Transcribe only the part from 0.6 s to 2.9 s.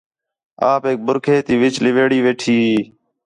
آپیک بُرکھے تی وِچ ہویڑی ویٹھی ہی